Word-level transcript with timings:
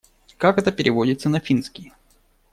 Как 0.39 0.57
это 0.57 0.71
переводится 0.71 1.29
на 1.29 1.39
финский? 1.39 1.93